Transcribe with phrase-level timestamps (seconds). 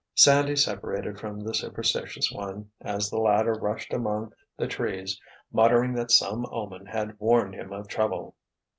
[0.15, 6.09] Sandy separated from the superstitious one, as the latter rushed among the trees, muttering that
[6.09, 8.35] some omen had warned him of trouble.